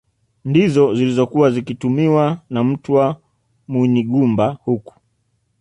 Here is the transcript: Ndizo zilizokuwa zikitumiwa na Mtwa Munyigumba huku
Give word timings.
Ndizo 0.45 0.95
zilizokuwa 0.95 1.51
zikitumiwa 1.51 2.41
na 2.49 2.63
Mtwa 2.63 3.21
Munyigumba 3.67 4.57
huku 4.65 4.95